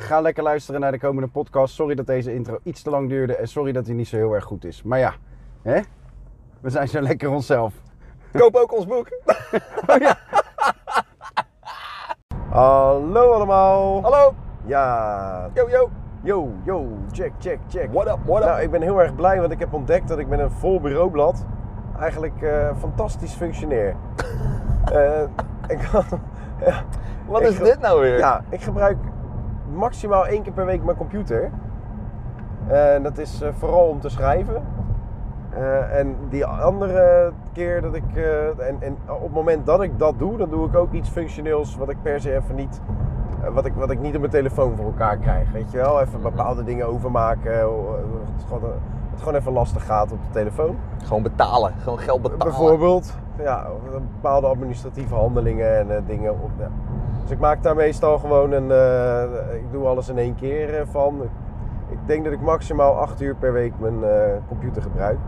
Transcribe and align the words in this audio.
Ga 0.00 0.20
lekker 0.20 0.42
luisteren 0.42 0.80
naar 0.80 0.92
de 0.92 0.98
komende 0.98 1.28
podcast. 1.28 1.74
Sorry 1.74 1.94
dat 1.94 2.06
deze 2.06 2.34
intro 2.34 2.58
iets 2.62 2.82
te 2.82 2.90
lang 2.90 3.08
duurde. 3.08 3.36
En 3.36 3.48
sorry 3.48 3.72
dat 3.72 3.86
hij 3.86 3.94
niet 3.94 4.08
zo 4.08 4.16
heel 4.16 4.34
erg 4.34 4.44
goed 4.44 4.64
is. 4.64 4.82
Maar 4.82 4.98
ja, 4.98 5.14
hè? 5.62 5.80
we 6.60 6.70
zijn 6.70 6.88
zo 6.88 7.00
lekker 7.00 7.30
onszelf. 7.30 7.74
Koop 8.32 8.54
ook 8.54 8.74
ons 8.74 8.86
boek. 8.86 9.08
Hallo 12.50 13.32
allemaal. 13.32 14.02
Hallo. 14.02 14.34
Ja. 14.66 15.50
Yo, 15.54 15.68
yo. 15.70 15.90
Yo, 16.22 16.52
yo. 16.64 16.86
Check, 17.12 17.32
check, 17.38 17.58
check. 17.68 17.92
What 17.92 18.06
up, 18.06 18.18
what 18.24 18.42
up? 18.42 18.48
Nou, 18.48 18.60
ik 18.60 18.70
ben 18.70 18.82
heel 18.82 19.02
erg 19.02 19.14
blij, 19.14 19.40
want 19.40 19.52
ik 19.52 19.58
heb 19.58 19.72
ontdekt 19.72 20.08
dat 20.08 20.18
ik 20.18 20.28
met 20.28 20.38
een 20.38 20.50
vol 20.50 20.80
bureaublad 20.80 21.44
eigenlijk 21.98 22.42
eh, 22.42 22.76
fantastisch 22.78 23.34
functioneer. 23.34 23.94
Eh, 24.92 25.22
ik 25.66 25.80
ja, 26.60 26.84
Wat 27.26 27.40
ik 27.40 27.48
is 27.48 27.58
dit 27.58 27.80
nou 27.80 28.00
weer? 28.00 28.18
Ja, 28.18 28.44
ik 28.48 28.60
gebruik 28.60 28.96
maximaal 29.72 30.26
één 30.26 30.42
keer 30.42 30.52
per 30.52 30.66
week 30.66 30.84
mijn 30.84 30.96
computer. 30.96 31.50
En 32.66 33.02
dat 33.02 33.18
is 33.18 33.40
eh, 33.42 33.48
vooral 33.58 33.88
om 33.88 34.00
te 34.00 34.08
schrijven. 34.08 34.62
Eh, 35.50 35.98
en 35.98 36.16
die 36.28 36.46
andere 36.46 37.32
keer 37.52 37.80
dat 37.82 37.94
ik. 37.94 38.04
eh, 38.14 38.46
en, 38.46 38.76
en 38.80 38.96
op 39.06 39.22
het 39.22 39.32
moment 39.32 39.66
dat 39.66 39.82
ik 39.82 39.98
dat 39.98 40.18
doe, 40.18 40.36
dan 40.36 40.50
doe 40.50 40.66
ik 40.66 40.76
ook 40.76 40.92
iets 40.92 41.08
functioneels 41.08 41.76
wat 41.76 41.88
ik 41.88 41.96
per 42.02 42.20
se 42.20 42.34
even 42.36 42.54
niet. 42.54 42.80
wat, 43.52 43.64
ik, 43.66 43.72
wat 43.74 43.90
ik 43.90 44.00
niet 44.00 44.14
op 44.14 44.20
mijn 44.20 44.32
telefoon 44.32 44.76
voor 44.76 44.84
elkaar 44.84 45.16
krijg. 45.16 45.50
Weet 45.50 45.70
je 45.70 45.76
wel? 45.76 46.00
Even 46.00 46.22
bepaalde 46.22 46.64
dingen 46.64 46.86
overmaken. 46.86 47.52
Het 47.52 48.44
gewoon, 48.48 48.70
het 49.10 49.18
gewoon 49.18 49.34
even 49.34 49.52
lastig 49.52 49.86
gaat 49.86 50.12
op 50.12 50.18
de 50.22 50.30
telefoon. 50.30 50.76
Gewoon 51.04 51.22
betalen. 51.22 51.72
Gewoon 51.82 51.98
geld 51.98 52.22
betalen. 52.22 52.46
Bijvoorbeeld, 52.46 53.16
ja, 53.38 53.66
bepaalde 53.92 54.46
administratieve 54.46 55.14
handelingen 55.14 55.90
en 55.90 56.04
dingen. 56.06 56.32
Op, 56.32 56.50
ja. 56.58 56.68
Dus 57.28 57.36
ik 57.36 57.42
maak 57.42 57.62
daar 57.62 57.76
meestal 57.76 58.18
gewoon 58.18 58.52
een. 58.52 58.70
eh, 58.70 59.54
ik 59.54 59.72
doe 59.72 59.86
alles 59.86 60.08
in 60.08 60.18
één 60.18 60.34
keer 60.34 60.74
eh, 60.74 60.86
van. 60.90 61.22
Ik 61.88 61.98
denk 62.06 62.24
dat 62.24 62.32
ik 62.32 62.40
maximaal 62.40 62.98
acht 62.98 63.20
uur 63.20 63.34
per 63.34 63.52
week 63.52 63.72
mijn 63.78 64.04
eh, 64.04 64.32
computer 64.48 64.82
gebruik. 64.82 65.18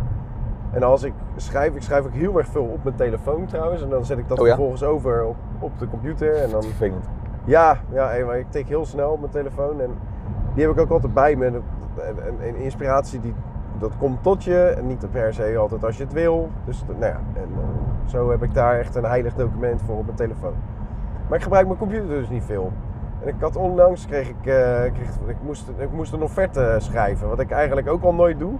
En 0.71 0.83
als 0.83 1.03
ik 1.03 1.13
schrijf, 1.37 1.75
ik 1.75 1.83
schrijf 1.83 2.05
ook 2.05 2.13
heel 2.13 2.39
erg 2.39 2.47
veel 2.47 2.65
op 2.65 2.85
mijn 2.85 2.97
telefoon 2.97 3.47
trouwens. 3.47 3.83
En 3.83 3.89
dan 3.89 4.05
zet 4.05 4.19
ik 4.19 4.29
dat 4.29 4.39
Oh 4.39 4.47
ja? 4.47 4.53
vervolgens 4.53 4.83
over 4.83 5.25
op, 5.25 5.37
op 5.59 5.79
de 5.79 5.89
computer. 5.89 6.35
En 6.35 6.51
dan, 6.51 6.63
Vervelend. 6.63 7.09
ja, 7.45 7.77
ja 7.93 8.11
maar 8.27 8.39
ik 8.39 8.51
tik 8.51 8.69
heel 8.69 8.85
snel 8.85 9.11
op 9.11 9.21
mijn 9.21 9.33
telefoon. 9.33 9.81
En 9.81 9.91
die 10.55 10.67
heb 10.67 10.73
ik 10.73 10.81
ook 10.81 10.91
altijd 10.91 11.15
bij 11.15 11.37
me. 11.37 11.47
En, 11.47 11.63
en, 11.97 12.35
en 12.41 12.57
inspiratie 12.57 13.21
die, 13.21 13.35
dat 13.79 13.97
komt 13.99 14.23
tot 14.23 14.45
je. 14.45 14.59
En 14.59 14.87
niet 14.87 15.11
per 15.11 15.35
se 15.35 15.57
altijd 15.59 15.85
als 15.85 15.97
je 15.97 16.03
het 16.05 16.13
wil. 16.13 16.49
Dus 16.65 16.85
nou 16.87 17.13
ja, 17.13 17.21
en 17.35 17.49
zo 18.07 18.31
heb 18.31 18.43
ik 18.43 18.55
daar 18.55 18.79
echt 18.79 18.95
een 18.95 19.05
heilig 19.05 19.35
document 19.35 19.83
voor 19.83 19.97
op 19.97 20.05
mijn 20.05 20.17
telefoon. 20.17 20.55
Maar 21.31 21.39
ik 21.39 21.45
gebruik 21.45 21.67
mijn 21.67 21.79
computer 21.79 22.09
dus 22.09 22.29
niet 22.29 22.45
veel. 22.45 22.73
En 23.23 23.29
ik 23.29 23.35
had 23.41 23.57
onlangs, 23.57 24.07
kreeg 24.07 24.29
ik, 24.29 24.47
eh, 24.47 24.93
kreeg, 24.93 25.09
ik, 25.27 25.37
moest, 25.43 25.69
ik 25.77 25.93
moest 25.93 26.13
een 26.13 26.23
offerte 26.23 26.77
schrijven. 26.79 27.29
Wat 27.29 27.41
ik 27.41 27.51
eigenlijk 27.51 27.89
ook 27.89 28.03
al 28.03 28.15
nooit 28.15 28.39
doe. 28.39 28.53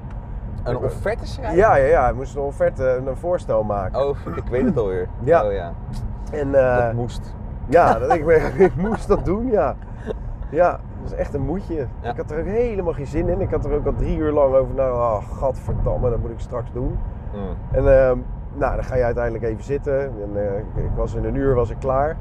Een 0.63 0.77
offerte 0.77 1.27
schrijven? 1.27 1.57
Ja, 1.57 1.77
ja, 1.77 1.87
ja. 1.87 2.09
Ik 2.09 2.15
moest 2.15 2.35
een 2.35 2.43
offerte, 2.43 3.03
een 3.07 3.17
voorstel 3.17 3.63
maken. 3.63 4.01
Oh, 4.01 4.17
ik 4.45 4.45
weet 4.51 4.65
het 4.65 4.77
alweer. 4.77 5.09
Ja. 5.23 5.47
Oh 5.47 5.53
ja. 5.53 5.73
En, 6.33 6.55
eh, 6.55 6.85
dat 6.85 6.93
moest. 6.93 7.35
Ja, 7.67 7.99
dat, 7.99 8.15
ik, 8.15 8.27
ik 8.69 8.77
moest 8.77 9.09
dat 9.09 9.25
doen, 9.25 9.51
ja. 9.51 9.77
Ja, 10.51 10.71
dat 11.03 11.13
is 11.13 11.19
echt 11.19 11.35
een 11.35 11.45
moedje. 11.45 11.87
Ja. 12.01 12.11
Ik 12.11 12.17
had 12.17 12.31
er 12.31 12.39
ook 12.39 12.47
helemaal 12.47 12.93
geen 12.93 13.07
zin 13.07 13.29
in. 13.29 13.41
Ik 13.41 13.51
had 13.51 13.65
er 13.65 13.73
ook 13.73 13.87
al 13.87 13.95
drie 13.95 14.17
uur 14.17 14.33
lang 14.33 14.55
over 14.55 14.75
nou, 14.75 14.95
oh, 14.95 15.39
gadverdamme, 15.39 16.11
dat 16.11 16.19
moet 16.19 16.31
ik 16.31 16.41
straks 16.41 16.73
doen. 16.73 16.99
Mm. 17.35 17.77
En 17.77 17.99
ehm, 17.99 18.19
nou, 18.55 18.75
dan 18.75 18.85
ga 18.85 18.97
je 18.97 19.05
uiteindelijk 19.05 19.45
even 19.45 19.65
zitten. 19.65 20.01
En, 20.01 20.31
eh, 20.35 20.85
ik 20.85 20.91
was 20.97 21.15
in 21.15 21.25
een 21.25 21.35
uur 21.35 21.55
was 21.55 21.71
ik 21.71 21.79
klaar. 21.79 22.17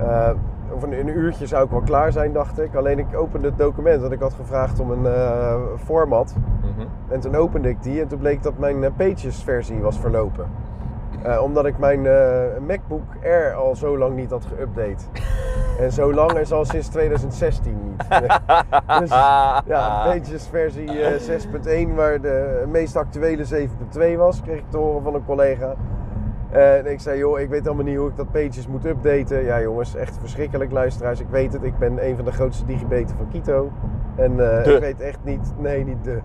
Eh, 0.00 0.30
of 0.74 0.82
een, 0.82 0.92
een 0.92 1.08
uurtje 1.08 1.46
zou 1.46 1.64
ik 1.64 1.70
wel 1.70 1.80
klaar 1.80 2.12
zijn, 2.12 2.32
dacht 2.32 2.60
ik. 2.60 2.74
Alleen 2.74 2.98
ik 2.98 3.16
opende 3.16 3.48
het 3.48 3.58
document, 3.58 4.00
want 4.00 4.12
ik 4.12 4.20
had 4.20 4.32
gevraagd 4.32 4.80
om 4.80 4.90
een 4.90 5.06
eh, 5.06 5.54
format. 5.84 6.34
Mhm. 6.60 6.86
En 7.08 7.20
toen 7.20 7.34
opende 7.34 7.68
ik 7.68 7.82
die 7.82 8.00
en 8.00 8.08
toen 8.08 8.18
bleek 8.18 8.42
dat 8.42 8.58
mijn 8.58 8.84
eh, 8.84 8.90
Pages 8.96 9.42
versie 9.42 9.80
was 9.80 9.98
verlopen. 9.98 10.68
Omdat 11.42 11.66
ik 11.66 11.78
mijn 11.78 12.02
MacBook 12.66 13.02
Air 13.24 13.54
al 13.54 13.76
zo 13.76 13.98
lang 13.98 14.16
niet 14.16 14.30
had 14.30 14.46
geüpdate. 14.46 15.20
en 15.80 15.92
zo 15.92 16.14
lang 16.14 16.32
is 16.32 16.52
al 16.52 16.64
sinds 16.64 16.88
2016 16.88 17.76
niet. 17.82 18.08
dus 19.00 19.10
ja, 19.66 20.02
Pages 20.04 20.46
versie 20.50 21.02
eh, 21.02 21.86
6.1 21.88 21.94
waar 21.94 22.20
de 22.20 22.64
meest 22.68 22.96
actuele 22.96 23.68
7.2 24.12 24.16
was, 24.16 24.42
kreeg 24.42 24.58
ik 24.58 24.70
te 24.70 24.76
horen 24.76 25.02
van 25.02 25.14
een 25.14 25.24
collega. 25.24 25.74
En 26.50 26.86
ik 26.86 27.00
zei, 27.00 27.18
joh, 27.18 27.40
ik 27.40 27.48
weet 27.48 27.62
helemaal 27.64 27.84
niet 27.84 27.96
hoe 27.96 28.08
ik 28.08 28.16
dat 28.16 28.30
Pages 28.32 28.66
moet 28.66 28.84
updaten. 28.86 29.44
Ja 29.44 29.60
jongens, 29.60 29.94
echt 29.94 30.18
verschrikkelijk 30.18 30.70
luisteraars. 30.72 31.20
Ik 31.20 31.28
weet 31.30 31.52
het, 31.52 31.62
ik 31.62 31.78
ben 31.78 32.06
een 32.06 32.16
van 32.16 32.24
de 32.24 32.32
grootste 32.32 32.64
digibeten 32.64 33.16
van 33.16 33.28
Kito. 33.28 33.70
En 34.16 34.62
eh, 34.64 34.74
ik 34.74 34.80
weet 34.80 35.00
echt 35.00 35.18
niet, 35.22 35.52
nee 35.58 35.84
niet 35.84 36.04
de. 36.04 36.20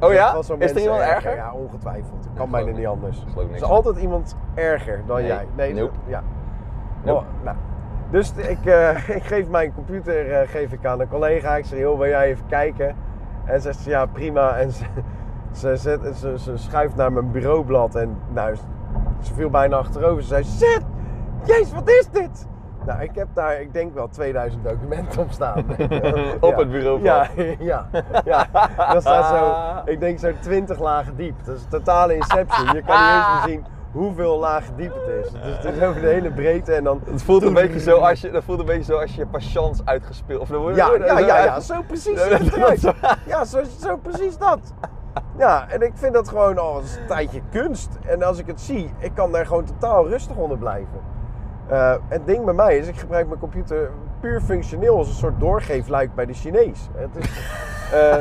Oh 0.00 0.12
ja? 0.12 0.34
Was 0.34 0.48
wel 0.48 0.58
Is 0.58 0.70
er 0.70 0.80
iemand 0.80 1.00
erger? 1.00 1.34
Ja, 1.34 1.52
ongetwijfeld. 1.52 2.24
Ja, 2.24 2.30
kan 2.34 2.50
bijna 2.50 2.70
niet 2.70 2.86
anders. 2.86 3.24
Er 3.36 3.54
is 3.54 3.62
altijd 3.62 3.96
iemand 3.96 4.36
erger 4.54 5.02
dan 5.06 5.16
Nee. 5.16 5.26
jij. 5.26 5.46
Nee, 5.56 5.74
Nope. 5.74 5.94
ja. 6.06 6.22
Nope. 7.04 7.18
Oh, 7.20 7.44
nou. 7.44 7.56
Dus 8.10 8.32
ik, 8.36 8.64
eh, 8.64 9.08
ik 9.18 9.22
geef 9.22 9.48
mijn 9.48 9.74
computer 9.74 10.32
eh, 10.32 10.48
geef 10.48 10.72
ik 10.72 10.84
aan 10.84 11.00
een 11.00 11.08
collega. 11.08 11.56
Ik 11.56 11.64
zeg, 11.64 11.78
joh, 11.78 11.98
wil 11.98 12.08
jij 12.08 12.26
even 12.26 12.46
kijken? 12.46 12.94
En 13.44 13.60
ze 13.60 13.72
zegt, 13.72 13.84
ja, 13.84 14.06
prima. 14.06 14.56
En 14.56 14.70
ze, 14.72 14.84
ze, 15.52 15.76
zet, 15.76 16.00
ze, 16.16 16.38
ze 16.38 16.56
schuift 16.56 16.96
naar 16.96 17.12
mijn 17.12 17.30
bureaublad. 17.30 17.94
En 17.94 18.16
nou, 18.32 18.54
ze 19.20 19.34
viel 19.34 19.50
bijna 19.50 19.76
achterover. 19.76 20.22
Ze 20.22 20.28
zei, 20.28 20.44
shit, 20.44 20.82
jezus, 21.44 21.72
wat 21.72 21.88
is 21.88 22.08
dit? 22.12 22.46
Nou, 22.86 23.02
ik 23.02 23.10
heb 23.14 23.28
daar, 23.34 23.60
ik 23.60 23.72
denk 23.72 23.94
wel 23.94 24.08
2000 24.08 24.64
documenten 24.64 25.20
op 25.20 25.30
staan. 25.30 25.58
Op 26.40 26.50
Ja. 26.50 26.58
het 26.58 26.70
bureaublad. 26.70 27.28
Ja, 27.36 27.44
ja, 27.58 27.86
ja. 28.24 28.46
Dat 28.92 29.02
staat 29.02 29.26
zo, 29.26 29.90
ik 29.90 30.00
denk 30.00 30.18
zo 30.18 30.32
20 30.40 30.78
lagen 30.78 31.16
diep. 31.16 31.34
Dat 31.44 31.56
is 31.56 31.62
een 31.62 31.68
totale 31.68 32.14
inception. 32.14 32.74
Je 32.74 32.82
kan 32.82 32.96
niet 33.00 33.14
eens 33.14 33.26
meer 33.44 33.48
zien 33.48 33.64
hoeveel 33.92 34.38
lagen 34.38 34.76
diep 34.76 34.94
het 34.94 35.24
is. 35.24 35.32
Dus 35.32 35.56
het 35.56 35.74
is 35.74 35.82
over 35.82 36.00
de 36.00 36.06
hele 36.06 36.30
breedte 36.30 36.72
en 36.74 36.84
dan... 36.84 37.00
Het 37.10 37.22
voelt 37.22 37.42
een 37.42 37.54
beetje 37.54 37.80
zo 37.80 37.98
als 37.98 38.20
je, 38.20 38.30
dat 38.30 38.44
voelt 38.44 38.58
een 38.58 38.66
beetje 38.66 38.92
zo 38.92 38.98
als 39.00 39.14
je 39.14 39.26
uitgespeeld. 39.84 40.40
Of 40.40 40.48
dan 40.48 40.74
Ja, 40.74 40.90
ja, 40.98 41.18
ja, 41.18 41.44
ja, 41.44 41.60
zo 41.60 41.82
precies 41.86 42.26
Ja, 43.26 43.44
zo, 43.44 43.62
zo 43.80 43.96
precies 43.96 44.38
dat. 44.38 44.72
Ja, 45.38 45.68
en 45.68 45.82
ik 45.82 45.92
vind 45.94 46.14
dat 46.14 46.28
gewoon 46.28 46.58
al 46.58 46.78
een 46.78 47.06
tijdje 47.06 47.40
kunst. 47.50 47.98
En 48.06 48.22
als 48.22 48.38
ik 48.38 48.46
het 48.46 48.60
zie, 48.60 48.90
ik 48.98 49.10
kan 49.14 49.32
daar 49.32 49.46
gewoon 49.46 49.64
totaal 49.64 50.08
rustig 50.08 50.36
onder 50.36 50.58
blijven. 50.58 51.00
Eh, 51.66 51.94
het 52.08 52.26
ding 52.26 52.44
bij 52.44 52.54
mij 52.54 52.78
is, 52.78 52.88
ik 52.88 52.96
gebruik 52.96 53.26
mijn 53.26 53.40
computer 53.40 53.90
puur 54.20 54.40
functioneel 54.40 54.96
als 54.96 55.08
een 55.08 55.14
soort 55.14 55.40
doorgeefluik 55.40 56.14
bij 56.14 56.26
de 56.26 56.32
Chinees. 56.32 56.88
Het 56.94 57.16
is, 57.16 57.40
eh, 57.92 58.18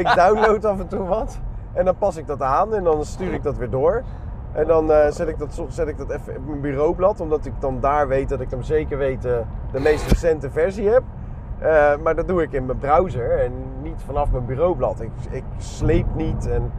ik 0.00 0.14
download 0.14 0.64
af 0.64 0.78
en 0.78 0.88
toe 0.88 1.06
wat 1.06 1.38
en 1.72 1.84
dan 1.84 1.96
pas 1.96 2.16
ik 2.16 2.26
dat 2.26 2.42
aan 2.42 2.74
en 2.74 2.84
dan 2.84 3.04
stuur 3.04 3.32
ik 3.32 3.42
dat 3.42 3.56
weer 3.56 3.70
door. 3.70 4.02
En 4.52 4.66
dan 4.66 4.92
eh, 4.92 5.10
zet, 5.10 5.28
ik 5.28 5.38
dat, 5.38 5.62
zet 5.68 5.88
ik 5.88 5.98
dat 5.98 6.10
even 6.10 6.36
op 6.36 6.46
mijn 6.46 6.60
bureaublad, 6.60 7.20
omdat 7.20 7.46
ik 7.46 7.52
dan 7.58 7.80
daar 7.80 8.08
weet 8.08 8.28
dat 8.28 8.40
ik 8.40 8.50
hem 8.50 8.62
zeker 8.62 8.98
weet 8.98 9.22
de 9.22 9.44
meest 9.80 10.06
recente 10.08 10.50
versie 10.50 10.88
heb. 10.88 11.02
Eh, 11.58 11.96
maar 12.02 12.14
dat 12.14 12.28
doe 12.28 12.42
ik 12.42 12.52
in 12.52 12.66
mijn 12.66 12.78
browser 12.78 13.30
en 13.38 13.52
niet 13.82 14.02
vanaf 14.04 14.30
mijn 14.30 14.46
bureaublad. 14.46 15.00
Ik, 15.00 15.10
ik 15.30 15.44
sleep 15.56 16.06
niet 16.14 16.48
en, 16.48 16.72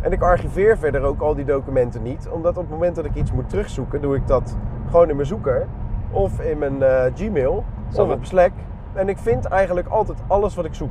en 0.00 0.12
ik 0.12 0.22
archiveer 0.22 0.78
verder 0.78 1.02
ook 1.02 1.20
al 1.20 1.34
die 1.34 1.44
documenten 1.44 2.02
niet. 2.02 2.28
Omdat 2.28 2.56
op 2.56 2.62
het 2.62 2.72
moment 2.72 2.96
dat 2.96 3.04
ik 3.04 3.14
iets 3.14 3.32
moet 3.32 3.48
terugzoeken, 3.48 4.00
doe 4.00 4.16
ik 4.16 4.26
dat 4.26 4.56
gewoon 4.90 5.08
in 5.08 5.16
mijn 5.16 5.28
zoeker. 5.28 5.66
Of 6.10 6.40
in 6.40 6.58
mijn 6.58 6.82
eh, 6.82 7.12
Gmail. 7.14 7.64
Of 7.96 8.10
op 8.10 8.24
Slack. 8.24 8.52
En 8.92 9.08
ik 9.08 9.18
vind 9.18 9.44
eigenlijk 9.44 9.88
altijd 9.88 10.18
alles 10.26 10.54
wat 10.54 10.64
ik 10.64 10.74
zoek. 10.74 10.90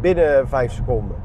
Binnen 0.00 0.48
vijf 0.48 0.72
seconden. 0.72 1.16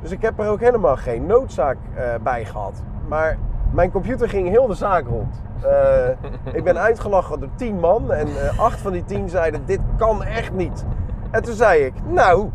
Dus 0.00 0.10
ik 0.10 0.22
heb 0.22 0.38
er 0.38 0.48
ook 0.48 0.60
helemaal 0.60 0.96
geen 0.96 1.26
noodzaak 1.26 1.76
eh, 1.94 2.04
bij 2.22 2.44
gehad. 2.44 2.82
Maar 3.08 3.38
mijn 3.72 3.90
computer 3.90 4.28
ging 4.28 4.48
heel 4.48 4.66
de 4.66 4.74
zaak 4.74 5.06
rond. 5.06 5.42
Eh, 5.62 6.54
ik 6.54 6.64
ben 6.64 6.78
uitgelachen 6.88 7.40
door 7.40 7.48
tien 7.54 7.80
man 7.80 8.12
en 8.12 8.26
eh, 8.26 8.58
acht 8.58 8.80
van 8.80 8.92
die 8.92 9.04
tien 9.04 9.28
zeiden: 9.28 9.62
Dit 9.64 9.80
kan 9.96 10.24
echt 10.24 10.52
niet. 10.52 10.84
En 11.30 11.42
toen 11.42 11.54
zei 11.54 11.84
ik: 11.84 11.92
Nou, 12.06 12.50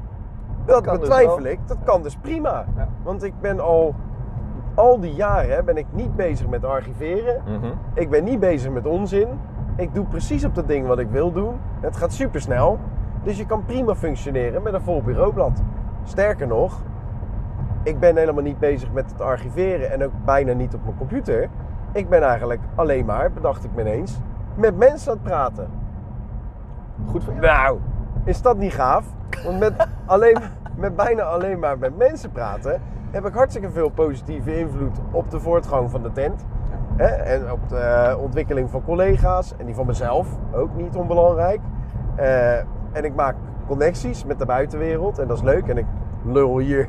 dat, 0.66 0.84
dus 0.84 1.00
betwijfel 1.00 1.44
ik. 1.44 1.60
Dat 1.66 1.78
kan 1.84 2.04
dus 2.04 2.16
prima. 2.16 2.66
Ja. 2.76 2.88
Want 3.04 3.24
ik 3.24 3.34
ben 3.42 3.60
al 3.60 3.96
al 4.78 5.00
die 5.00 5.14
jaren 5.14 5.66
ben 5.66 5.78
ik 5.78 5.86
niet 5.92 6.16
bezig 6.16 6.48
met 6.48 6.66
archiveren. 6.66 7.42
Mhm. 7.46 7.72
Ik 7.94 8.10
ben 8.10 8.24
niet 8.24 8.40
bezig 8.40 8.72
met 8.72 8.86
onzin. 8.86 9.28
Ik 9.76 9.94
doe 9.94 10.06
precies 10.06 10.46
op 10.46 10.56
dat 10.56 10.68
ding 10.68 10.88
wat 10.88 11.00
ik 11.00 11.10
wil 11.10 11.32
doen. 11.32 11.60
Het 11.80 11.98
gaat 11.98 12.14
super 12.14 12.42
snel. 12.42 12.80
Dus 13.24 13.38
je 13.38 13.46
kan 13.46 13.66
prima 13.66 13.96
functioneren 13.96 14.62
met 14.64 14.74
een 14.74 14.82
vol 14.82 15.02
bureaublad. 15.02 15.64
Sterker 16.04 16.48
nog, 16.48 16.82
ik 17.88 18.00
ben 18.00 18.18
helemaal 18.18 18.44
niet 18.44 18.60
bezig 18.60 18.92
met 18.92 19.12
het 19.12 19.22
archiveren 19.22 19.92
en 19.92 20.04
ook 20.04 20.12
bijna 20.26 20.54
niet 20.54 20.74
op 20.74 20.84
mijn 20.84 20.98
computer. 20.98 21.50
Ik 21.94 22.10
ben 22.10 22.24
eigenlijk 22.24 22.62
alleen 22.76 23.06
maar, 23.06 23.32
bedacht 23.32 23.64
ik 23.64 23.72
me 23.76 23.82
ineens, 23.82 24.20
met 24.56 24.78
mensen 24.78 25.12
aan 25.12 25.18
het 25.18 25.28
praten. 25.28 25.68
Goed 27.06 27.24
voor 27.24 27.34
je. 27.34 27.40
Nou, 27.40 27.80
is 28.24 28.42
dat 28.42 28.58
niet 28.58 28.74
gaaf? 28.74 29.06
Want 29.44 29.60
met, 29.60 29.88
alleen, 30.06 30.38
met 30.76 30.96
bijna 30.96 31.24
alleen 31.24 31.60
maar 31.60 31.78
met 31.78 31.98
mensen 31.98 32.32
praten 32.32 32.82
heb 33.12 33.26
ik 33.26 33.34
hartstikke 33.34 33.72
veel 33.72 33.90
positieve 33.90 34.60
invloed 34.60 34.98
op 35.12 35.32
de 35.32 35.40
voortgang 35.40 35.92
van 35.92 36.04
de 36.04 36.12
tent. 36.12 36.46
Hè? 36.96 37.06
En 37.06 37.52
op 37.52 37.70
de 37.70 37.78
eh, 37.78 38.22
ontwikkeling 38.22 38.70
van 38.70 38.84
collega's 38.84 39.54
en 39.58 39.66
die 39.66 39.76
van 39.76 39.86
mezelf, 39.86 40.28
ook 40.54 40.76
niet 40.76 40.96
onbelangrijk. 40.96 41.62
Eh, 42.16 42.58
en 42.92 43.04
ik 43.04 43.16
maak 43.16 43.36
connecties 43.68 44.26
met 44.26 44.40
de 44.40 44.46
buitenwereld 44.46 45.20
en 45.20 45.28
dat 45.28 45.38
is 45.38 45.44
leuk. 45.44 45.68
En 45.68 45.78
ik 45.78 45.86
lul 46.26 46.58
hier 46.58 46.88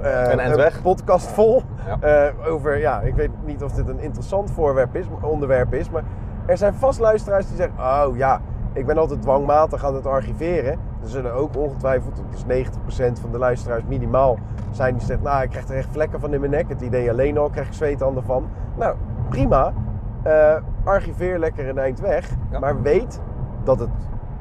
eh, 0.00 0.32
Een 0.32 0.72
podcast 0.82 1.26
vol 1.26 1.62
Ja. 1.86 2.28
eh, 2.28 2.52
over, 2.52 2.78
ja, 2.78 3.00
ik 3.00 3.14
weet 3.14 3.30
niet 3.44 3.62
of 3.62 3.72
dit 3.72 3.88
een 3.88 4.00
interessant 4.00 4.50
voorwerp 4.50 4.96
is, 4.96 5.06
onderwerp 5.20 5.74
is, 5.74 5.90
maar 5.90 6.02
er 6.46 6.56
zijn 6.56 6.74
vast 6.74 7.00
luisteraars 7.00 7.46
die 7.46 7.56
zeggen, 7.56 7.78
oh 7.78 8.16
ja, 8.16 8.40
ik 8.72 8.86
ben 8.86 8.98
altijd 8.98 9.22
dwangmatig 9.22 9.84
aan 9.84 9.94
het 9.94 10.06
archiveren. 10.06 10.72
Er 11.02 11.08
zullen 11.08 11.34
ook 11.34 11.56
ongetwijfeld, 11.56 12.22
dus 12.30 12.44
90% 12.44 13.20
van 13.20 13.30
de 13.32 13.38
luisteraars 13.38 13.82
minimaal 13.88 14.38
zijn 14.70 14.94
die 14.94 15.06
zegt, 15.06 15.22
nou 15.22 15.42
ik 15.42 15.50
krijg 15.50 15.68
er 15.68 15.76
echt 15.76 15.88
vlekken 15.92 16.20
van 16.20 16.32
in 16.34 16.40
mijn 16.40 16.52
nek. 16.52 16.68
Het 16.68 16.80
idee 16.80 17.10
alleen 17.10 17.38
al 17.38 17.50
krijg 17.50 17.66
ik 17.66 17.72
zweethanden 17.72 18.24
van. 18.24 18.48
Nou, 18.76 18.96
prima. 19.28 19.72
Eh, 20.22 20.56
archiveer 20.84 21.38
lekker 21.38 21.68
een 21.68 21.78
eind 21.78 22.00
weg. 22.00 22.30
Ja. 22.50 22.58
Maar 22.58 22.82
weet 22.82 23.20
dat 23.64 23.78
het 23.78 23.88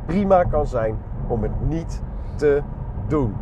prima 0.05 0.43
kan 0.43 0.67
zijn 0.67 0.97
om 1.27 1.43
het 1.43 1.51
niet 1.67 2.01
te 2.35 2.61
doen. 3.07 3.35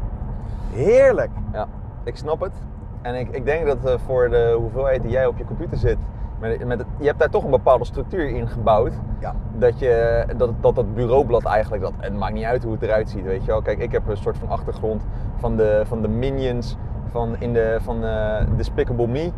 Heerlijk. 0.73 1.29
Ja, 1.53 1.67
ik 2.03 2.15
snap 2.17 2.39
het. 2.41 2.53
En 3.01 3.15
ik, 3.15 3.29
ik 3.29 3.45
denk 3.45 3.65
dat 3.65 3.85
eh, 3.85 3.93
voor 4.05 4.29
de 4.29 4.55
hoeveelheid 4.59 5.01
die 5.01 5.11
jij 5.11 5.25
op 5.25 5.37
je 5.37 5.45
computer 5.45 5.77
zit, 5.77 5.97
met, 6.39 6.65
met 6.65 6.77
het- 6.79 6.87
je 6.99 7.05
hebt 7.05 7.19
daar 7.19 7.29
toch 7.29 7.43
een 7.43 7.49
bepaalde 7.51 7.85
structuur 7.85 8.29
in 8.29 8.47
gebouwd. 8.47 8.93
Ja. 9.19 9.33
Dat, 9.57 9.79
je, 9.79 10.23
dat, 10.37 10.51
dat 10.61 10.75
dat 10.75 10.93
bureaublad 10.95 11.43
eigenlijk, 11.45 11.83
dat, 11.83 11.93
het 11.97 12.13
maakt 12.17 12.33
niet 12.33 12.43
uit 12.43 12.63
hoe 12.63 12.71
het 12.73 12.81
eruit 12.81 13.09
ziet, 13.09 13.23
weet 13.23 13.41
je 13.41 13.47
wel. 13.51 13.61
Kijk, 13.61 13.79
ik 13.79 13.91
heb 13.91 14.07
een 14.07 14.17
soort 14.17 14.37
van 14.37 14.49
achtergrond 14.49 15.05
van 15.35 15.55
de, 15.55 15.81
van 15.85 16.01
de 16.01 16.07
minions 16.07 16.77
van, 17.11 17.35
in 17.39 17.53
de, 17.53 17.77
van 17.81 18.03
eh, 18.03 18.45
Despicable 18.55 19.07
Me. 19.07 19.31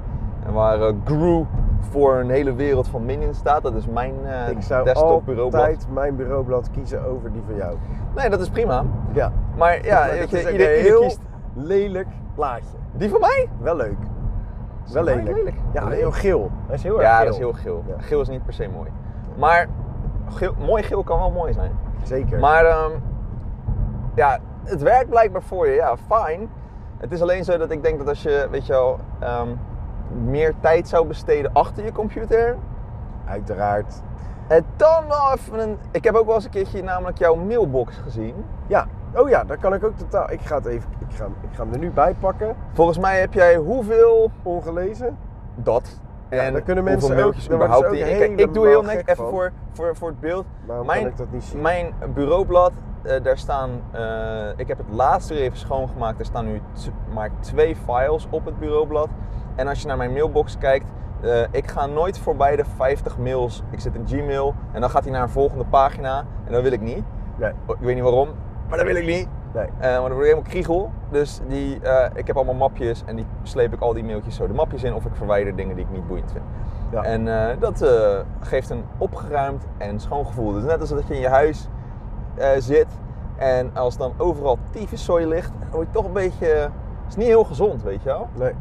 En 0.45 0.53
waar 0.53 0.81
eh, 0.81 0.93
Gru 1.05 1.45
voor 1.79 2.15
een 2.15 2.29
hele 2.29 2.53
wereld 2.53 2.87
van 2.87 3.05
minions 3.05 3.37
staat. 3.37 3.63
Dat 3.63 3.75
is 3.75 3.87
mijn 3.87 4.13
eh 4.25 4.49
Ik 4.49 4.61
zou 4.61 4.83
desktop 4.85 5.25
bureaublad. 5.25 5.61
altijd 5.61 5.85
mijn 5.93 6.15
bureaublad 6.15 6.71
kiezen 6.71 7.05
over 7.05 7.31
die 7.31 7.41
van 7.45 7.55
jou. 7.55 7.75
Nee, 8.15 8.29
dat 8.29 8.39
is 8.39 8.49
prima. 8.49 8.83
Ja. 9.13 9.31
Maar 9.57 9.85
ja, 9.85 9.99
Maar 9.99 10.09
weet 10.11 10.19
dat 10.19 10.29
je, 10.29 10.51
ieder, 10.51 10.51
ieder 10.77 10.91
heel 10.91 11.01
kiest... 11.01 11.19
lelijk 11.53 12.07
plaatje. 12.35 12.77
Die 12.93 13.09
van 13.09 13.19
mij? 13.19 13.49
Wel 13.61 13.75
leuk. 13.75 13.97
Wel 14.93 15.05
dat 15.05 15.15
lelijk. 15.15 15.35
lelijk? 15.37 15.55
Ja, 15.73 15.81
Lelijk? 15.83 15.99
heel 15.99 16.11
geel. 16.11 16.49
Hij 16.65 16.75
is 16.75 16.83
heel 16.83 16.93
erg 17.01 17.03
Ja, 17.03 17.15
geel. 17.15 17.25
dat 17.25 17.33
is 17.33 17.39
heel 17.39 17.53
geel. 17.53 17.83
Ja. 17.87 17.93
Geel 17.97 18.21
is 18.21 18.27
niet 18.29 18.43
per 18.45 18.53
se 18.53 18.67
mooi. 18.75 18.89
Maar 19.37 19.67
geel, 20.29 20.53
mooi 20.65 20.83
geel 20.83 21.03
kan 21.03 21.19
wel 21.19 21.31
mooi 21.31 21.53
zijn. 21.53 21.71
Zeker. 22.03 22.39
Maar 22.39 22.65
ehm, 22.65 22.91
ja, 24.15 24.39
het 24.63 24.81
werkt 24.81 25.09
blijkbaar 25.09 25.41
voor 25.41 25.67
je. 25.67 25.73
Ja, 25.73 25.95
fijn. 26.07 26.49
Het 26.97 27.11
is 27.11 27.21
alleen 27.21 27.43
zo 27.43 27.57
dat 27.57 27.71
ik 27.71 27.83
denk 27.83 27.97
dat 27.97 28.07
als 28.07 28.21
je, 28.23 28.47
weet 28.51 28.65
je 28.65 28.73
wel, 28.73 28.99
ehm, 29.19 29.47
meer 30.25 30.53
tijd 30.59 30.87
zou 30.87 31.07
besteden 31.07 31.53
achter 31.53 31.83
je 31.85 31.91
computer. 31.91 32.55
Uiteraard. 33.25 34.01
En 34.47 34.65
dan 34.75 35.07
wel 35.07 35.33
even 35.33 35.59
een... 35.59 35.77
Ik 35.91 36.03
heb 36.03 36.15
ook 36.15 36.25
wel 36.25 36.35
eens 36.35 36.43
een 36.43 36.49
keertje 36.49 36.83
namelijk 36.83 37.17
jouw 37.17 37.35
mailbox 37.35 37.97
gezien. 37.97 38.35
Ja. 38.67 38.87
Oh 39.15 39.29
ja, 39.29 39.43
daar 39.43 39.57
kan 39.57 39.73
ik 39.73 39.83
ook 39.83 39.97
totaal... 39.97 40.31
Ik 40.31 40.41
ga, 40.41 40.55
het 40.55 40.65
even, 40.65 40.89
ik 41.09 41.15
ga, 41.15 41.25
ik 41.25 41.49
ga 41.55 41.63
hem 41.63 41.73
er 41.73 41.79
nu 41.79 41.91
bij 41.91 42.15
pakken. 42.19 42.55
Volgens 42.73 42.97
mij 42.97 43.19
heb 43.19 43.33
jij 43.33 43.55
hoeveel 43.55 44.31
Ongelezen. 44.43 45.17
dat... 45.55 45.99
Ja, 46.29 46.41
en 46.41 46.53
daar 46.53 46.61
kunnen 46.61 46.83
mensen 46.83 47.23
ook- 47.23 47.33
überhaupt 47.51 47.85
ook 47.87 47.93
in. 47.93 48.17
Kijk, 48.17 48.39
ik 48.39 48.53
doe 48.53 48.67
heel 48.67 48.83
gek 48.83 48.99
even 48.99 49.15
van. 49.15 49.29
voor, 49.29 49.51
voor, 49.71 49.95
voor 49.95 50.07
het 50.09 50.19
beeld. 50.19 50.45
Waarom 50.65 50.85
Mijn- 50.85 51.01
kan 51.01 51.09
ik 51.11 51.17
dat 51.17 51.31
niet 51.31 51.43
zien? 51.43 51.61
Mijn 51.61 51.93
bureaublad, 52.13 52.71
eh, 53.01 53.23
daar 53.23 53.37
staan, 53.37 53.69
eh, 53.91 54.47
ik 54.55 54.67
heb 54.67 54.77
het 54.77 54.87
laatst 54.89 55.29
weer 55.29 55.39
even 55.39 55.57
schoongemaakt. 55.57 56.19
Er 56.19 56.25
staan 56.25 56.45
nu 56.45 56.61
maar 57.13 57.29
twee 57.39 57.75
files 57.75 58.27
op 58.29 58.45
het 58.45 58.59
bureaublad. 58.59 59.07
En 59.55 59.67
als 59.67 59.81
je 59.81 59.87
naar 59.87 59.97
mijn 59.97 60.13
mailbox 60.13 60.57
kijkt, 60.57 60.85
eh, 61.21 61.41
ik 61.51 61.67
ga 61.67 61.85
nooit 61.85 62.19
voorbij 62.19 62.55
de 62.55 62.65
50 62.75 63.17
mails. 63.17 63.63
Ik 63.69 63.79
zit 63.79 63.95
in 63.95 64.07
Gmail 64.07 64.53
en 64.71 64.81
dan 64.81 64.89
gaat 64.89 65.03
hij 65.03 65.11
naar 65.11 65.21
een 65.21 65.29
volgende 65.29 65.65
pagina 65.65 66.25
en 66.45 66.51
dat 66.51 66.61
wil 66.61 66.71
ik 66.71 66.81
niet. 66.81 67.03
Nee. 67.35 67.49
Ik 67.49 67.75
weet 67.79 67.95
niet 67.95 68.03
waarom, 68.03 68.29
maar 68.67 68.77
dat 68.77 68.87
wil 68.87 68.95
ik 68.95 69.05
niet. 69.05 69.27
Nee. 69.53 69.65
Eh, 69.65 69.71
maar 69.79 69.91
dan 69.91 70.01
word 70.01 70.17
ik 70.17 70.23
helemaal 70.23 70.49
kriegel. 70.49 70.91
Dus 71.09 71.39
die, 71.47 71.79
eh, 71.81 72.09
ik 72.13 72.27
heb 72.27 72.35
allemaal 72.35 72.53
mapjes 72.53 73.03
en 73.05 73.15
die 73.15 73.25
sleep 73.43 73.73
ik 73.73 73.81
al 73.81 73.93
die 73.93 74.03
mailtjes 74.03 74.35
zo 74.35 74.47
de 74.47 74.53
mapjes 74.53 74.83
in 74.83 74.93
of 74.93 75.05
ik 75.05 75.15
verwijder 75.15 75.55
dingen 75.55 75.75
die 75.75 75.85
ik 75.85 75.91
niet 75.91 76.07
boeiend 76.07 76.31
vind. 76.31 76.43
Ja. 76.91 77.03
En 77.03 77.25
dat 77.59 77.85
geeft 78.39 78.69
een 78.69 78.83
opgeruimd 78.97 79.65
en 79.77 79.99
schoon 79.99 80.25
gevoel. 80.25 80.53
Dus 80.53 80.63
net 80.63 80.79
als 80.79 80.89
dat 80.89 81.07
je 81.07 81.13
in 81.13 81.19
je 81.19 81.27
huis 81.27 81.67
zit 82.57 82.87
en 83.37 83.71
als 83.73 83.97
dan 83.97 84.13
overal 84.17 84.57
tyfuszooi 84.71 85.27
ligt, 85.27 85.51
dan 85.59 85.69
word 85.71 85.87
je 85.87 85.93
toch 85.93 86.05
een 86.05 86.13
beetje... 86.13 86.45
Het 86.47 87.07
is 87.07 87.15
niet 87.15 87.27
heel 87.27 87.43
gezond, 87.43 87.83
weet 87.83 88.03
je 88.03 88.09
wel. 88.09 88.27
Nee. 88.37 88.53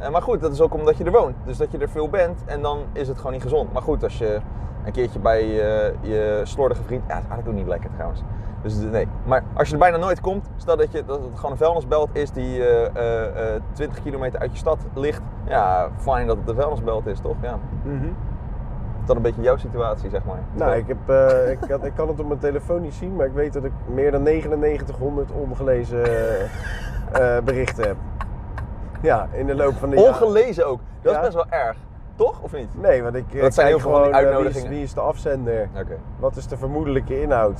Eh, 0.00 0.10
maar 0.10 0.22
goed, 0.22 0.40
dat 0.40 0.52
is 0.52 0.60
ook 0.60 0.74
omdat 0.74 0.96
je 0.96 1.04
er 1.04 1.12
woont. 1.12 1.36
Dus 1.44 1.56
dat 1.56 1.70
je 1.72 1.78
er 1.78 1.88
veel 1.88 2.08
bent 2.08 2.44
en 2.46 2.62
dan 2.62 2.78
is 2.92 3.08
het 3.08 3.16
gewoon 3.16 3.32
niet 3.32 3.42
gezond. 3.42 3.72
Maar 3.72 3.82
goed, 3.82 4.02
als 4.04 4.18
je 4.18 4.40
een 4.84 4.92
keertje 4.92 5.18
bij 5.18 5.40
eh, 5.40 5.92
je 6.00 6.40
slordige 6.42 6.82
vriend... 6.82 7.02
Ja, 7.08 7.14
dat 7.14 7.22
is 7.22 7.28
eigenlijk 7.28 7.48
ook 7.48 7.54
niet 7.54 7.66
lekker 7.66 7.90
trouwens. 7.90 8.22
Dus 8.62 8.74
nee. 8.74 9.06
Maar 9.24 9.42
als 9.54 9.68
je 9.68 9.72
er 9.72 9.80
bijna 9.80 9.96
nooit 9.96 10.20
komt, 10.20 10.50
stel 10.56 10.76
dat, 10.76 10.92
je, 10.92 11.04
dat 11.04 11.22
het 11.22 11.34
gewoon 11.34 11.50
een 11.50 11.56
vuilnisbelt 11.56 12.08
is 12.12 12.30
die 12.30 12.64
eh, 12.64 13.54
eh, 13.54 13.62
20 13.72 14.02
kilometer 14.02 14.40
uit 14.40 14.52
je 14.52 14.58
stad 14.58 14.78
ligt. 14.94 15.22
Ja, 15.46 15.88
fijn 15.96 16.26
dat 16.26 16.36
het 16.36 16.48
een 16.48 16.54
vuilnisbelt 16.54 17.06
is, 17.06 17.20
toch? 17.20 17.36
Ja. 17.42 17.58
Mhm. 17.82 18.08
Dat 19.00 19.08
is 19.08 19.16
een 19.16 19.22
beetje 19.22 19.42
jouw 19.42 19.56
situatie, 19.56 20.10
zeg 20.10 20.24
maar. 20.24 20.38
Nou, 20.52 20.76
ik, 20.76 20.86
heb, 20.86 20.98
ik, 21.50 21.68
kan, 21.68 21.84
ik 21.84 21.94
kan 21.94 22.08
het 22.08 22.20
op 22.20 22.26
mijn 22.26 22.38
telefoon 22.38 22.80
niet 22.80 22.94
zien, 22.94 23.16
maar 23.16 23.26
ik 23.26 23.32
weet 23.32 23.52
dat 23.52 23.64
ik 23.64 23.72
meer 23.86 24.10
dan 24.10 24.22
9900 24.22 25.32
ongelezen 25.32 26.02
berichten 27.44 27.86
heb. 27.86 27.96
Ja, 29.00 29.28
in 29.32 29.46
de 29.46 29.54
loop 29.54 29.74
van 29.76 29.90
de 29.90 29.96
jaren. 29.96 30.10
Ongelezen 30.12 30.66
ook. 30.66 30.80
Dat 31.02 31.14
is 31.14 31.20
best 31.20 31.34
wel 31.34 31.46
erg. 31.48 31.76
Toch? 32.14 32.40
Of 32.42 32.52
niet? 32.52 32.68
Nee, 32.80 33.02
want 33.02 33.14
ik 33.14 33.34
eh, 33.34 33.40
Dat 33.42 33.54
zijn 33.54 33.66
heel 33.66 33.78
veel 33.78 33.90
gewoon, 33.94 34.04
eh, 34.04 34.10
wie, 34.12 34.20
is, 34.20 34.26
uitnodigingen. 34.26 34.68
wie 34.70 34.82
is 34.82 34.94
de 34.94 35.00
afzender? 35.00 35.68
Oké. 35.76 35.96
Wat 36.18 36.36
is 36.36 36.46
de 36.46 36.56
vermoedelijke 36.56 37.20
inhoud? 37.22 37.58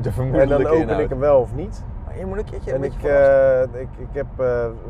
De 0.00 0.08
En 0.08 0.14
vermoedelijke 0.14 0.62
dan 0.62 0.66
open 0.72 0.80
inhoud. 0.82 1.00
ik 1.00 1.08
hem 1.08 1.18
wel 1.18 1.40
of 1.40 1.54
niet. 1.54 1.84
Maar 2.06 2.18
je 2.18 2.26
moet 2.26 2.38
een 2.38 2.44
keertje 2.44 2.70
een 2.70 2.76
En 2.76 2.84
ik, 2.84 2.92
verrast. 2.98 3.74
eh, 3.74 3.80
ik, 3.80 3.88
ik 3.96 4.08
heb, 4.12 4.26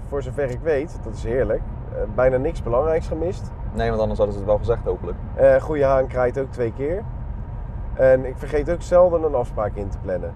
voor 0.08 0.22
zover 0.22 0.50
ik 0.50 0.60
weet, 0.62 0.98
dat 1.04 1.14
is 1.14 1.24
heerlijk, 1.24 1.62
bijna 2.14 2.36
niks 2.36 2.62
belangrijks 2.62 3.06
gemist. 3.08 3.50
Nee, 3.72 3.88
want 3.88 4.00
anders 4.00 4.18
hadden 4.18 4.34
ze 4.36 4.40
het 4.42 4.50
wel 4.50 4.58
gezegd, 4.58 4.84
hopelijk. 4.84 5.16
Goede 5.60 5.84
haan 5.84 6.06
kraait 6.06 6.38
ook 6.38 6.50
twee 6.52 6.72
keer. 6.72 7.02
En 7.94 8.24
ik 8.24 8.34
vergeet 8.36 8.70
ook 8.70 8.82
zelden 8.82 9.22
een 9.22 9.34
afspraak 9.34 9.74
in 9.74 9.88
te 9.88 9.98
plannen. 10.02 10.32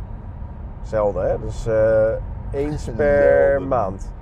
Zelden, 0.82 1.30
hè? 1.30 1.36
Dus 1.40 1.68
eens 2.50 2.90
per 2.96 3.62
maand. 3.62 4.12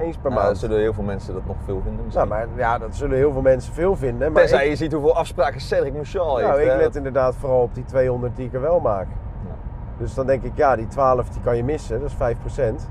Eens 0.00 0.16
per 0.16 0.30
Nou, 0.30 0.42
maand. 0.44 0.58
zullen 0.58 0.78
heel 0.78 0.92
veel 0.92 1.04
mensen 1.04 1.34
dat 1.34 1.46
nog 1.46 1.56
veel 1.64 1.80
vinden 1.84 2.04
misschien. 2.04 2.28
Nou, 2.28 2.46
maar 2.46 2.58
ja, 2.58 2.78
dat 2.78 2.94
zullen 2.96 3.16
heel 3.16 3.32
veel 3.32 3.42
mensen 3.42 3.72
veel 3.72 3.96
vinden. 3.96 4.32
Maar 4.32 4.40
Tenzij 4.40 4.64
ik, 4.64 4.70
je 4.70 4.76
ziet 4.76 4.92
hoeveel 4.92 5.16
afspraken 5.16 5.60
Cedric 5.60 5.92
Mouchal 5.92 6.36
heeft. 6.36 6.48
nou, 6.48 6.60
ik 6.60 6.66
let 6.66 6.80
dat- 6.80 6.96
inderdaad 6.96 7.34
vooral 7.34 7.62
op 7.62 7.74
die 7.74 7.84
200 7.84 8.36
die 8.36 8.46
ik 8.46 8.54
er 8.54 8.60
wel 8.60 8.80
maak. 8.80 9.06
Ja. 9.46 9.54
Dus 9.98 10.14
dan 10.14 10.26
denk 10.26 10.42
ik, 10.42 10.52
ja, 10.54 10.76
die 10.76 10.86
12 10.86 11.28
die 11.28 11.40
kan 11.42 11.56
je 11.56 11.64
missen, 11.64 12.00
dat 12.00 12.08
is 12.10 12.14
5%. 12.16 12.88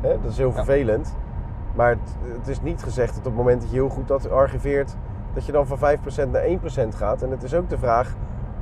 Hè, 0.00 0.08
dat 0.22 0.30
is 0.30 0.36
heel 0.38 0.52
vervelend. 0.52 1.16
Maar 1.74 1.88
het, 1.88 2.16
het 2.38 2.48
is 2.48 2.62
niet 2.62 2.82
gezegd 2.82 3.08
dat 3.08 3.18
op 3.18 3.24
het 3.24 3.34
moment 3.34 3.60
dat 3.60 3.70
je 3.70 3.76
heel 3.76 3.88
goed 3.88 4.08
dat 4.08 4.30
archiveert, 4.30 4.96
dat 5.34 5.46
je 5.46 5.52
dan 5.52 5.66
van 5.66 5.78
5% 5.78 6.30
naar 6.30 6.42
1% 6.42 6.94
gaat. 6.94 7.22
En 7.22 7.30
het 7.30 7.42
is 7.42 7.54
ook 7.54 7.68
de 7.70 7.78
vraag 7.78 8.14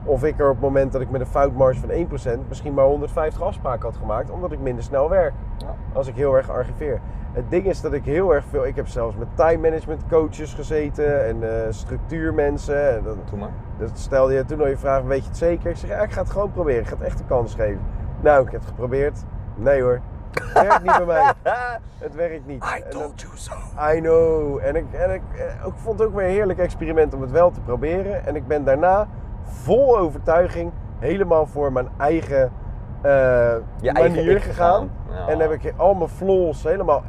of 0.05 0.25
ik 0.25 0.39
er 0.39 0.47
op 0.49 0.55
het 0.55 0.63
moment 0.63 0.93
dat 0.93 1.01
ik 1.01 1.11
met 1.11 1.21
een 1.21 1.27
foutmarge 1.27 1.81
van 1.81 2.39
1% 2.39 2.49
misschien 2.49 2.75
maar 2.75 2.85
150 2.85 3.43
afspraken 3.43 3.83
had 3.89 3.97
gemaakt, 3.97 4.31
omdat 4.31 4.53
ik 4.53 4.61
minder 4.61 4.85
snel 4.85 5.09
werk. 5.09 5.33
Ja. 5.57 5.75
Als 5.93 6.07
ik 6.07 6.15
heel 6.15 6.35
erg 6.35 6.51
archiveer. 6.51 7.01
Het 7.33 7.51
ding 7.51 7.67
is 7.67 7.81
dat 7.81 7.93
ik 7.93 8.05
heel 8.05 8.35
erg 8.35 8.45
veel. 8.51 8.67
Ik 8.67 8.77
heb 8.77 8.89
zelfs 8.89 9.17
met 9.17 9.29
time 9.35 9.59
management 9.59 10.03
coaches 10.09 10.55
gezeten 10.55 11.27
en 11.27 11.43
eh, 11.43 11.73
structuurmensen. 11.73 12.97
En 12.97 13.03
dat, 13.05 13.17
Doe 13.31 13.39
maar. 13.39 13.51
dat 13.79 13.99
stelde 13.99 14.35
je 14.35 14.45
toen 14.45 14.61
al 14.61 14.67
je 14.67 14.77
vraag: 14.77 15.03
weet 15.03 15.23
je 15.23 15.29
het 15.29 15.37
zeker? 15.37 15.71
Ik 15.71 15.77
zeg 15.77 15.91
ja, 15.91 15.99
ik 15.99 16.13
ga 16.13 16.21
het 16.21 16.31
gewoon 16.31 16.53
proberen. 16.53 16.81
Ik 16.81 16.89
ga 16.89 16.97
het 16.97 17.07
echt 17.07 17.21
een 17.21 17.27
kans 17.27 17.55
geven. 17.55 17.81
Nou, 18.21 18.47
ik 18.47 18.53
heb 18.53 18.61
het 18.61 18.69
geprobeerd. 18.69 19.25
Nee 19.55 19.83
hoor. 19.83 20.01
Het 20.31 20.53
werkt 20.53 20.83
niet 20.83 20.97
bij 20.97 21.07
mij. 21.07 21.33
Het 21.99 22.15
werkt 22.15 22.47
niet. 22.47 22.65
I 22.65 22.83
told 22.89 23.21
you 23.21 23.33
so. 23.35 23.53
I 23.95 24.01
know. 24.01 24.59
En 24.63 24.77
ik, 24.77 24.85
en 24.93 25.11
ik 25.11 25.23
eh, 25.35 25.67
ook, 25.67 25.73
vond 25.77 25.99
het 25.99 26.09
ook 26.09 26.15
weer 26.15 26.25
een 26.25 26.31
heerlijk 26.31 26.59
experiment 26.59 27.15
om 27.15 27.21
het 27.21 27.31
wel 27.31 27.51
te 27.51 27.61
proberen. 27.61 28.27
En 28.27 28.37
ik 28.37 28.47
ben 28.47 28.65
daarna 28.65 29.09
vol 29.43 29.99
overtuiging 29.99 30.73
helemaal 30.99 31.47
voor 31.47 31.73
mijn 31.73 31.89
eigen 31.99 32.53
eh, 33.03 33.13
Je 33.81 33.93
manier 33.93 34.17
eigen 34.17 34.41
gegaan. 34.41 34.91
Ja. 35.11 35.29
En 35.29 35.39
heb 35.39 35.51
ik 35.51 35.75
al 35.77 35.95
mijn 35.95 36.11
flaws 36.11 36.63
helemaal 36.63 37.03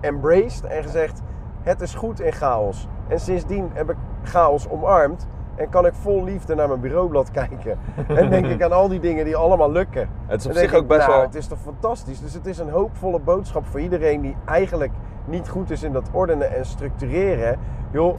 embraced 0.00 0.64
en 0.64 0.82
gezegd: 0.82 1.22
het 1.62 1.80
is 1.80 1.94
goed 1.94 2.20
in 2.20 2.32
chaos. 2.32 2.88
En 3.08 3.20
sindsdien 3.20 3.70
heb 3.72 3.90
ik 3.90 3.96
chaos 4.22 4.68
omarmd. 4.68 5.26
En 5.54 5.68
kan 5.68 5.86
ik 5.86 5.94
vol 5.94 6.24
liefde 6.24 6.54
naar 6.54 6.68
mijn 6.68 6.80
bureaublad 6.80 7.30
kijken. 7.30 7.78
En 8.08 8.30
denk 8.30 8.46
ik 8.46 8.62
aan 8.62 8.72
al 8.72 8.88
die 8.88 9.00
dingen 9.00 9.24
die 9.24 9.36
allemaal 9.36 9.72
lukken. 9.72 10.08
Het 10.26 10.40
is 10.40 10.46
op 10.46 10.52
zich 10.52 10.74
ook 10.74 10.86
best 10.86 11.00
nou, 11.00 11.12
wel... 11.12 11.20
Het 11.20 11.34
is 11.34 11.46
toch 11.46 11.58
fantastisch. 11.58 12.20
Dus 12.20 12.34
het 12.34 12.46
is 12.46 12.58
een 12.58 12.70
hoopvolle 12.70 13.18
boodschap 13.18 13.66
voor 13.66 13.80
iedereen 13.80 14.20
die 14.20 14.36
eigenlijk 14.44 14.92
niet 15.24 15.48
goed 15.48 15.70
is 15.70 15.82
in 15.82 15.92
dat 15.92 16.08
ordenen 16.12 16.54
en 16.56 16.66
structureren, 16.66 17.58
joh, 17.90 18.14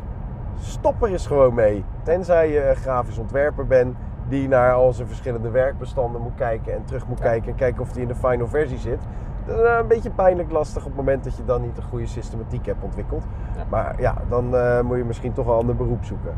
stop 0.59 1.01
er 1.03 1.09
eens 1.09 1.27
gewoon 1.27 1.53
mee. 1.53 1.83
Tenzij 2.03 2.51
je 2.51 2.73
grafisch 2.75 3.17
ontwerper 3.17 3.67
bent 3.67 3.95
die 4.27 4.47
naar 4.47 4.73
al 4.73 4.93
zijn 4.93 5.07
verschillende 5.07 5.49
werkbestanden 5.49 6.21
moet 6.21 6.35
kijken 6.35 6.73
en 6.73 6.85
terug 6.85 7.07
moet 7.07 7.19
kijken 7.19 7.49
en 7.51 7.55
kijken 7.55 7.81
of 7.81 7.91
die 7.91 8.01
in 8.01 8.07
de 8.07 8.15
final 8.15 8.47
versie 8.47 8.77
zit. 8.77 8.99
Dat 9.45 9.59
is 9.59 9.65
eh, 9.65 9.77
een 9.79 9.87
beetje 9.87 10.09
pijnlijk 10.09 10.51
lastig 10.51 10.81
op 10.81 10.87
het 10.87 10.97
moment 10.97 11.23
dat 11.23 11.35
je 11.37 11.45
dan 11.45 11.61
niet 11.61 11.77
een 11.77 11.83
goede 11.83 12.07
systematiek 12.07 12.65
hebt 12.65 12.83
ontwikkeld. 12.83 13.23
Ja. 13.55 13.63
Maar 13.69 14.01
ja, 14.01 14.15
dan 14.29 14.55
eh, 14.55 14.81
moet 14.81 14.97
je 14.97 15.03
misschien 15.03 15.33
toch 15.33 15.47
een 15.47 15.53
ander 15.53 15.75
beroep 15.75 16.03
zoeken. 16.05 16.35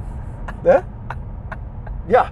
Hè? 0.62 0.78
Ja, 2.04 2.26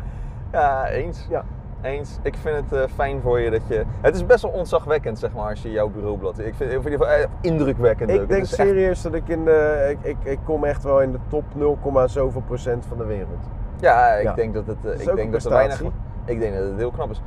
Ja, 0.52 0.86
eens. 0.88 1.26
ja. 1.30 1.44
Eens. 1.82 2.18
Ik 2.22 2.34
vind 2.36 2.56
het 2.56 2.72
eh, 2.72 2.88
fijn 2.94 3.20
voor 3.20 3.40
je 3.40 3.50
dat 3.50 3.60
je... 3.66 3.84
Het 4.00 4.14
is 4.14 4.26
best 4.26 4.42
wel 4.42 4.50
ontzagwekkend, 4.50 5.18
zeg 5.18 5.32
maar, 5.32 5.48
als 5.50 5.62
je 5.62 5.70
jouw 5.70 5.88
bureaublad... 5.88 6.38
Ik 6.38 6.54
vind, 6.54 6.70
in 6.70 6.76
ieder 6.76 6.90
geval 6.92 7.06
eh, 7.06 7.24
indrukwekkend. 7.40 8.10
Ik 8.10 8.18
Het 8.20 8.28
denk 8.28 8.42
echt- 8.42 8.54
serieus 8.54 9.02
dat 9.02 9.14
ik 9.14 9.28
in 9.28 9.44
de. 9.44 9.86
Ik, 9.90 9.98
ik, 10.10 10.16
ik 10.22 10.38
kom 10.44 10.64
echt 10.64 10.82
wel 10.82 11.00
in 11.02 11.12
de 11.12 11.18
top 11.28 11.44
0, 11.54 11.78
zoveel 12.06 12.40
procent 12.46 12.86
van 12.86 12.98
de 12.98 13.04
wereld. 13.04 13.44
Ja, 13.80 14.12
ik 14.14 14.22
Ja. 14.24 14.34
denk 14.34 14.54
dat 14.54 14.66
het... 14.66 14.84
eh, 14.84 14.92
is 14.94 15.06
ik 15.06 15.16
denk 15.16 15.32
dat 15.32 15.44
er 15.44 15.50
weinig... 15.50 15.82
Ik 16.24 16.40
denk 16.40 16.54
dat 16.54 16.64
het 16.64 16.76
heel 16.76 16.90
knap 16.90 17.10
is. 17.10 17.20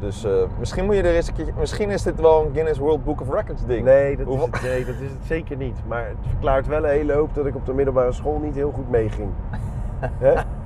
Dus 0.00 0.26
misschien 0.58 0.84
moet 0.84 0.94
je 0.96 1.02
er 1.02 1.14
eens 1.14 1.28
een 1.28 1.34
keertje... 1.34 1.52
Misschien 1.58 1.90
is 1.90 2.02
dit 2.02 2.20
wel 2.20 2.44
een 2.44 2.52
Guinness 2.52 2.78
World 2.78 3.04
Book 3.04 3.20
of 3.20 3.28
Records 3.34 3.66
ding. 3.66 3.84
Nee 3.84 4.16
dat, 4.16 4.26
is 4.28 4.40
het, 4.42 4.62
nee, 4.62 4.84
dat 4.84 4.94
is 4.94 5.10
het 5.10 5.24
zeker 5.26 5.56
niet. 5.56 5.78
Maar 5.86 6.06
het 6.06 6.16
verklaart 6.28 6.66
wel 6.66 6.84
een 6.84 6.90
hele 6.90 7.12
hoop 7.12 7.34
dat 7.34 7.46
ik 7.46 7.54
op 7.54 7.66
de 7.66 7.72
middelbare 7.74 8.12
school 8.12 8.38
niet 8.38 8.54
heel 8.54 8.70
goed 8.70 8.90
meeging. 8.90 9.30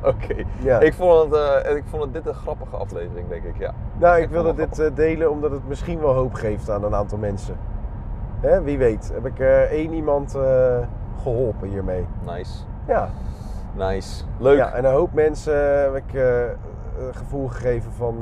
Oké. 0.12 0.44
Ja. 0.58 0.80
Ik, 0.80 0.94
vond 0.94 1.30
het, 1.30 1.64
eh, 1.64 1.76
ik 1.76 1.84
vond 1.86 2.02
het 2.02 2.12
dit 2.12 2.26
een 2.26 2.34
grappige 2.34 2.76
aflevering, 2.76 3.28
denk 3.28 3.44
ik, 3.44 3.58
ja. 3.58 3.72
Nou, 3.98 4.16
ik 4.16 4.24
Ik 4.26 4.32
wilde 4.32 4.54
dit 4.54 4.78
eh, 4.78 4.94
delen 4.94 5.30
omdat 5.30 5.50
het 5.50 5.68
misschien 5.68 6.00
wel 6.00 6.12
hoop 6.12 6.34
geeft 6.34 6.70
aan 6.70 6.84
een 6.84 6.94
aantal 6.94 7.18
mensen. 7.18 7.56
Hè, 8.40 8.62
wie 8.62 8.78
weet, 8.78 9.10
heb 9.14 9.26
ik 9.26 9.38
eh, 9.38 9.60
één 9.60 9.92
iemand 9.92 10.34
eh, 10.34 10.78
geholpen 11.22 11.68
hiermee. 11.68 12.06
Nice. 12.26 12.62
Ja. 12.86 13.08
Nice. 13.74 14.24
Leuk. 14.38 14.56
ja, 14.56 14.72
en 14.72 14.84
een 14.84 14.92
hoop 14.92 15.12
mensen 15.12 15.80
heb 15.80 15.94
ik 15.94 16.14
een 16.98 17.14
gevoel 17.14 17.48
gegeven 17.48 17.92
van... 17.92 18.18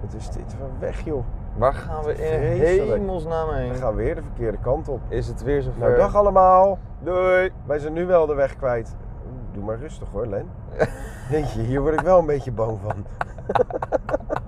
wat 0.00 0.14
is 0.16 0.30
dit 0.30 0.54
voor 0.58 0.68
weg, 0.78 1.00
joh? 1.00 1.24
Waar 1.56 1.74
gaan 1.74 2.04
we 2.04 2.14
in 2.14 2.60
hemelsnaam 2.60 3.50
heen? 3.50 3.72
We 3.72 3.78
gaan 3.78 3.94
weer 3.94 4.14
de 4.14 4.22
verkeerde 4.22 4.58
kant 4.58 4.88
op. 4.88 5.00
Is 5.08 5.26
het 5.26 5.42
weer 5.42 5.62
zover? 5.62 5.80
Nou, 5.80 5.96
dag 5.96 6.16
allemaal. 6.16 6.78
Doei. 6.98 7.52
Wij 7.66 7.78
zijn 7.78 7.92
nu 7.92 8.06
wel 8.06 8.26
de 8.26 8.34
weg 8.34 8.56
kwijt. 8.56 8.96
Doe 9.54 9.64
maar 9.64 9.78
rustig 9.78 10.08
hoor, 10.12 10.26
Len. 10.26 10.50
Jeetje, 11.30 11.62
hier 11.62 11.80
word 11.80 11.94
ik 11.94 12.00
wel 12.00 12.18
een 12.18 12.26
beetje 12.26 12.52
bang 12.52 12.78
van. 12.82 13.04